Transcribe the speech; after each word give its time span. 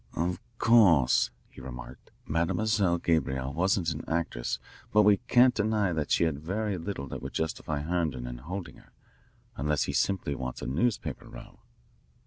"Of 0.15 0.39
course," 0.57 1.29
he 1.47 1.61
remarked," 1.61 2.09
Mademoiselle 2.25 2.97
Gabrielle 2.97 3.53
wasn't 3.53 3.93
an 3.93 4.03
actress. 4.07 4.57
But 4.91 5.03
we 5.03 5.17
can't 5.27 5.53
deny 5.53 5.93
that 5.93 6.09
she 6.09 6.23
had 6.23 6.39
very 6.39 6.79
little 6.79 7.05
that 7.09 7.21
would 7.21 7.33
justify 7.33 7.81
Herndon 7.81 8.25
in 8.25 8.39
holding 8.39 8.77
her, 8.77 8.93
unless 9.57 9.83
he 9.83 9.93
simply 9.93 10.33
wants 10.33 10.63
a 10.63 10.65
newspaper 10.65 11.29
row." 11.29 11.59